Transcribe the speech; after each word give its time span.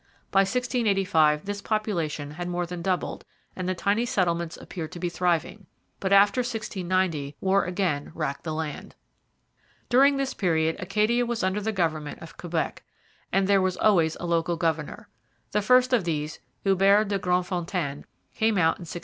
By 0.31 0.39
1685 0.39 1.45
this 1.45 1.61
population 1.61 2.31
had 2.31 2.47
more 2.49 2.65
than 2.65 2.81
doubled 2.81 3.23
and 3.55 3.69
the 3.69 3.75
tiny 3.75 4.03
settlements 4.03 4.57
appeared 4.57 4.91
to 4.93 4.99
be 4.99 5.09
thriving. 5.09 5.67
But 5.99 6.11
after 6.11 6.39
1690 6.39 7.35
war 7.39 7.65
again 7.65 8.11
racked 8.15 8.43
the 8.43 8.55
land. 8.55 8.95
During 9.89 10.17
this 10.17 10.33
period 10.33 10.77
Acadia 10.79 11.23
was 11.27 11.43
under 11.43 11.61
the 11.61 11.71
government 11.71 12.17
of 12.19 12.35
Quebec, 12.35 12.81
but 13.31 13.45
there 13.45 13.61
was 13.61 13.77
always 13.77 14.17
a 14.19 14.25
local 14.25 14.57
governor. 14.57 15.07
The 15.51 15.61
first 15.61 15.93
of 15.93 16.03
these, 16.03 16.39
Hubert 16.63 17.09
de 17.09 17.19
Grandfontaine, 17.19 18.05
came 18.33 18.57
out 18.57 18.81
in 18.81 18.89
1670. 18.89 18.99